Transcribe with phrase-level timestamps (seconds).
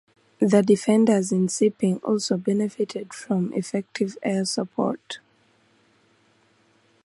[0.39, 5.19] The defenders in Siping also benefited from effective air support.